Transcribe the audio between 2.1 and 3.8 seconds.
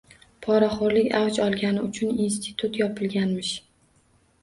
institut yopilganmish